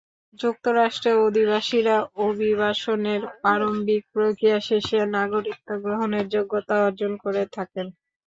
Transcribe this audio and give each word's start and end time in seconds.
যুক্তরাষ্ট্রে 0.39 1.11
অভিবাসীরা 1.21 1.95
অভিবাসনের 2.25 3.21
প্রারম্ভিক 3.41 4.01
প্রক্রিয়া 4.13 4.59
শেষে 4.67 4.99
নাগরিকত্ব 5.15 5.69
গ্রহণের 5.83 6.25
যোগ্যতা 6.35 6.75
অর্জন 6.85 7.11
করে 7.23 7.43
থাকেন। 7.55 7.87